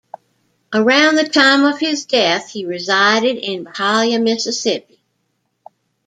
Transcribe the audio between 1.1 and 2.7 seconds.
the time of his death, he